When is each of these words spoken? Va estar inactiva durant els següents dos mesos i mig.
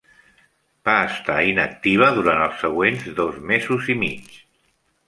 Va 0.89 0.95
estar 1.09 1.35
inactiva 1.49 2.09
durant 2.17 2.43
els 2.49 2.59
següents 2.67 3.07
dos 3.21 3.39
mesos 3.53 3.97
i 3.97 4.03
mig. 4.07 4.43